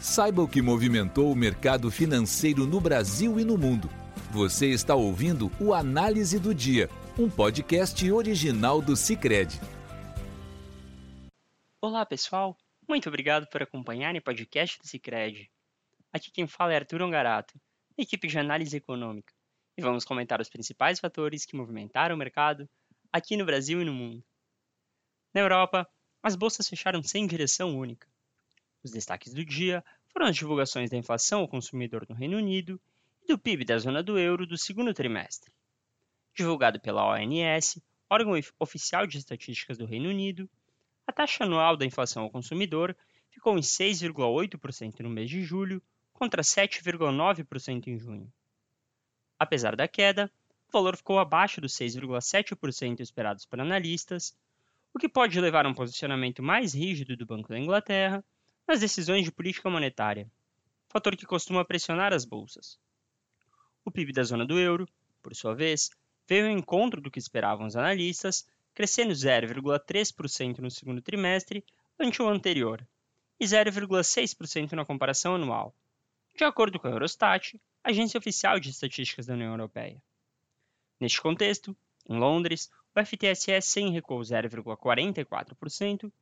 [0.00, 3.86] Saiba o que movimentou o mercado financeiro no Brasil e no mundo.
[4.30, 6.88] Você está ouvindo o Análise do Dia,
[7.18, 9.60] um podcast original do Cicred.
[11.82, 12.56] Olá, pessoal.
[12.88, 15.50] Muito obrigado por acompanhar o podcast do Cicred.
[16.10, 17.60] Aqui quem fala é Arthur Ongarato,
[17.98, 19.34] equipe de análise econômica,
[19.76, 22.66] e vamos comentar os principais fatores que movimentaram o mercado
[23.12, 24.24] aqui no Brasil e no mundo.
[25.34, 25.86] Na Europa,
[26.22, 28.08] as bolsas fecharam sem direção única.
[28.82, 32.80] Os destaques do dia foram as divulgações da inflação ao consumidor no Reino Unido
[33.22, 35.52] e do PIB da zona do euro do segundo trimestre.
[36.34, 40.48] Divulgado pela ONS, órgão oficial de estatísticas do Reino Unido,
[41.06, 42.96] a taxa anual da inflação ao consumidor
[43.30, 48.32] ficou em 6,8% no mês de julho, contra 7,9% em junho.
[49.38, 50.30] Apesar da queda,
[50.68, 54.36] o valor ficou abaixo dos 6,7% esperados por analistas,
[54.92, 58.24] o que pode levar a um posicionamento mais rígido do Banco da Inglaterra
[58.70, 60.30] nas decisões de política monetária,
[60.88, 62.78] fator que costuma pressionar as bolsas.
[63.84, 64.88] O PIB da zona do euro,
[65.20, 65.90] por sua vez,
[66.24, 71.64] veio ao encontro do que esperavam os analistas, crescendo 0,3% no segundo trimestre
[71.98, 72.86] ante o anterior
[73.40, 75.74] e 0,6% na comparação anual,
[76.36, 80.00] de acordo com a Eurostat, agência oficial de estatísticas da União Europeia.
[81.00, 81.76] Neste contexto,
[82.08, 86.12] em Londres, o FTSE 100 recuou 0,44%,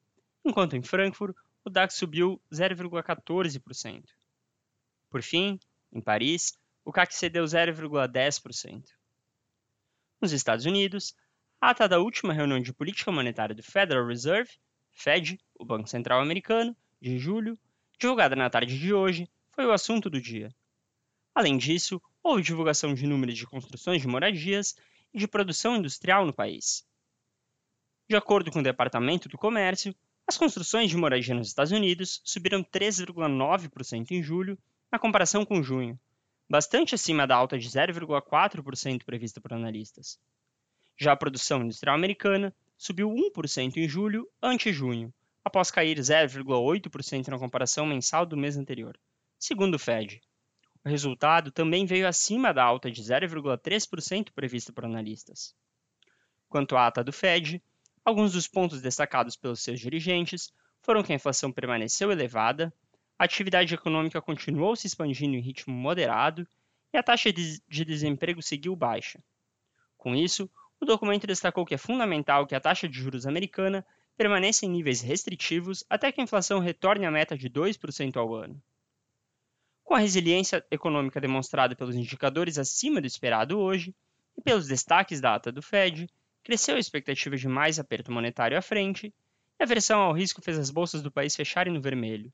[0.47, 4.05] enquanto em Frankfurt o DAX subiu 0,14%.
[5.11, 5.59] Por fim,
[5.93, 6.53] em Paris,
[6.85, 8.85] o CAC cedeu 0,10%.
[10.21, 11.15] Nos Estados Unidos,
[11.61, 14.51] a ata da última reunião de política monetária do Federal Reserve,
[14.91, 17.59] Fed, o Banco Central Americano, de julho,
[17.99, 20.55] divulgada na tarde de hoje, foi o assunto do dia.
[21.35, 24.75] Além disso, houve divulgação de números de construções de moradias
[25.13, 26.87] e de produção industrial no país.
[28.09, 29.95] De acordo com o Departamento do Comércio,
[30.29, 34.59] as construções de moradia nos Estados Unidos subiram 3,9% em julho,
[34.93, 35.99] na comparação com junho,
[36.47, 40.21] bastante acima da alta de 0,4% prevista por analistas.
[40.99, 45.11] Já a produção industrial americana subiu 1% em julho ante junho,
[45.43, 48.99] após cair 0,8% na comparação mensal do mês anterior,
[49.39, 50.21] segundo o Fed.
[50.85, 55.55] O resultado também veio acima da alta de 0,3% prevista por analistas.
[56.51, 57.63] Quanto à ata do Fed,
[58.09, 62.73] Alguns dos pontos destacados pelos seus dirigentes foram que a inflação permaneceu elevada,
[63.19, 66.49] a atividade econômica continuou se expandindo em ritmo moderado
[66.91, 69.23] e a taxa de desemprego seguiu baixa.
[69.99, 73.87] Com isso, o documento destacou que é fundamental que a taxa de juros americana
[74.17, 78.59] permaneça em níveis restritivos até que a inflação retorne à meta de 2% ao ano.
[79.85, 83.95] Com a resiliência econômica demonstrada pelos indicadores acima do esperado hoje
[84.35, 86.09] e pelos destaques da ata do Fed,
[86.49, 90.59] cresceu a expectativa de mais aperto monetário à frente, e a aversão ao risco fez
[90.59, 92.33] as bolsas do país fecharem no vermelho.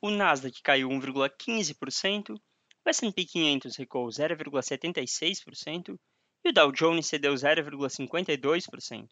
[0.00, 5.98] O Nasdaq caiu 1,15%, o S&P 500 recuou 0,76%
[6.42, 9.08] e o Dow Jones cedeu 0,52%,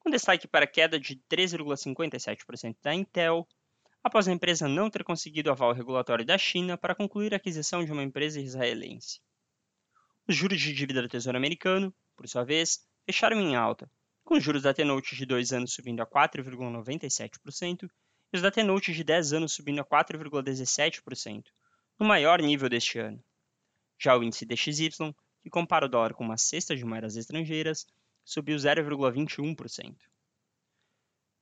[0.00, 3.48] com destaque para a queda de 3,57% da Intel,
[4.04, 7.90] após a empresa não ter conseguido aval regulatório da China para concluir a aquisição de
[7.90, 9.22] uma empresa israelense.
[10.28, 13.90] Os juros de dívida do Tesouro Americano, por sua vez, fecharam em alta,
[14.24, 17.90] com os juros da T-Note de 2 anos subindo a 4,97%
[18.32, 21.44] e os da T-Note de 10 anos subindo a 4,17%,
[21.98, 23.22] no maior nível deste ano.
[23.98, 27.86] Já o índice DXY, que compara o dólar com uma cesta de moedas estrangeiras,
[28.24, 29.96] subiu 0,21%.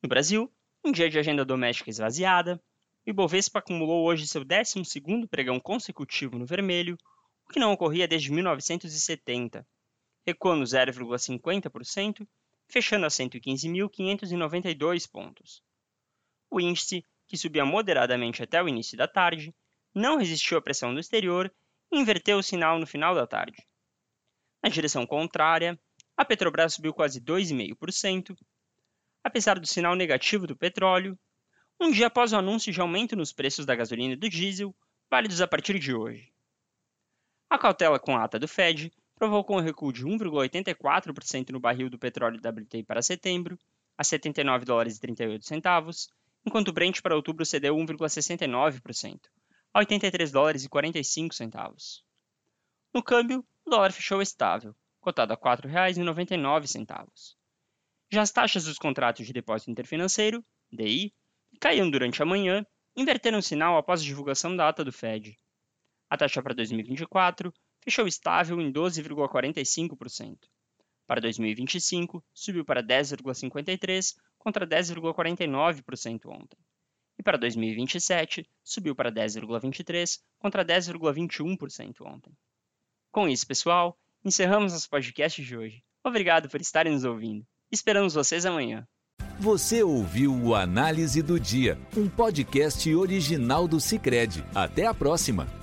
[0.02, 2.60] No Brasil, um dia de agenda doméstica esvaziada,
[3.06, 6.96] o Ibovespa acumulou hoje seu 12º pregão consecutivo no vermelho,
[7.46, 9.66] o que não ocorria desde 1970,
[10.30, 12.26] recuando 0,50%,
[12.68, 15.62] fechando a 115.592 pontos.
[16.48, 19.52] O índice, que subia moderadamente até o início da tarde,
[19.92, 21.52] não resistiu à pressão do exterior
[21.90, 23.66] e inverteu o sinal no final da tarde.
[24.62, 25.78] Na direção contrária,
[26.16, 28.36] a Petrobras subiu quase 2,5%,
[29.24, 31.18] apesar do sinal negativo do petróleo,
[31.80, 34.74] um dia após o anúncio de aumento nos preços da gasolina e do diesel,
[35.10, 36.32] válidos a partir de hoje.
[37.48, 41.98] A cautela com a ata do Fed provocou um recuo de 1,84% no barril do
[41.98, 43.58] petróleo WTI para setembro,
[43.98, 46.08] a 79 dólares e 38 centavos,
[46.44, 49.20] enquanto o Brent para outubro cedeu 1,69%,
[49.74, 52.02] a 83 dólares e 45 centavos.
[52.94, 57.08] No câmbio, o dólar fechou estável, cotado a R$ 4,99.
[58.10, 61.12] Já as taxas dos contratos de depósito interfinanceiro, DI,
[61.52, 62.64] que caíram durante a manhã,
[62.96, 65.38] inverteram o sinal após a divulgação da ata do Fed.
[66.08, 67.52] A taxa para 2024
[67.82, 70.38] fechou estável em 12,45%.
[71.06, 76.58] Para 2025, subiu para 10,53% contra 10,49% ontem.
[77.18, 82.32] e para 2027 subiu para 10,23 contra 10,21% ontem.
[83.12, 85.82] Com isso, pessoal, encerramos nosso podcast de hoje.
[86.02, 87.44] Obrigado por estarem nos ouvindo.
[87.70, 88.86] Esperamos vocês amanhã.
[89.38, 94.44] Você ouviu o Análise do Dia, um podcast original do Cicred.
[94.54, 95.59] Até a próxima!